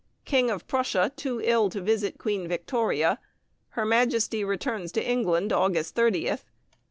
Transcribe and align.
King 0.25 0.49
of 0.49 0.65
Prussia 0.67 1.11
too 1.15 1.41
ill 1.43 1.69
to 1.69 1.79
visit 1.79 2.17
Queen 2.17 2.47
Victoria. 2.47 3.19
Her 3.77 3.85
Majesty 3.85 4.43
returns 4.43 4.91
to 4.93 5.07
England, 5.07 5.53
August 5.53 5.93
30th. 5.93 6.45